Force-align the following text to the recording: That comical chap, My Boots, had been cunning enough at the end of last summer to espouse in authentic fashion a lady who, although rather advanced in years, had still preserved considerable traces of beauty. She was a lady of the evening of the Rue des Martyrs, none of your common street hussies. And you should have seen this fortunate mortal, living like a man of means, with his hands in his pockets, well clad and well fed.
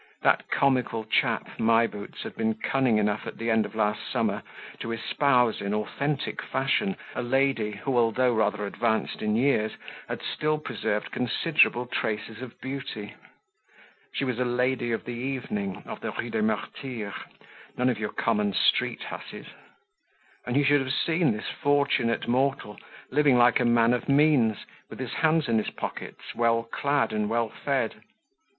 That 0.23 0.49
comical 0.49 1.03
chap, 1.05 1.59
My 1.59 1.85
Boots, 1.85 2.23
had 2.23 2.35
been 2.35 2.55
cunning 2.55 2.97
enough 2.97 3.27
at 3.27 3.37
the 3.37 3.51
end 3.51 3.67
of 3.67 3.75
last 3.75 3.99
summer 4.11 4.41
to 4.79 4.91
espouse 4.91 5.61
in 5.61 5.75
authentic 5.75 6.41
fashion 6.41 6.97
a 7.13 7.21
lady 7.21 7.69
who, 7.73 7.95
although 7.95 8.33
rather 8.33 8.65
advanced 8.65 9.21
in 9.21 9.35
years, 9.35 9.73
had 10.09 10.23
still 10.23 10.57
preserved 10.57 11.11
considerable 11.11 11.85
traces 11.85 12.41
of 12.41 12.59
beauty. 12.61 13.13
She 14.11 14.25
was 14.25 14.39
a 14.39 14.43
lady 14.43 14.91
of 14.91 15.05
the 15.05 15.13
evening 15.13 15.83
of 15.85 15.99
the 16.01 16.09
Rue 16.11 16.31
des 16.31 16.41
Martyrs, 16.41 17.13
none 17.77 17.87
of 17.89 17.99
your 17.99 18.09
common 18.11 18.53
street 18.55 19.03
hussies. 19.03 19.45
And 20.47 20.57
you 20.57 20.63
should 20.63 20.81
have 20.81 20.91
seen 20.93 21.31
this 21.31 21.49
fortunate 21.61 22.27
mortal, 22.27 22.79
living 23.11 23.37
like 23.37 23.59
a 23.59 23.65
man 23.65 23.93
of 23.93 24.09
means, 24.09 24.65
with 24.89 24.97
his 24.97 25.13
hands 25.13 25.47
in 25.47 25.59
his 25.59 25.69
pockets, 25.69 26.33
well 26.33 26.63
clad 26.63 27.13
and 27.13 27.29
well 27.29 27.49
fed. 27.49 28.01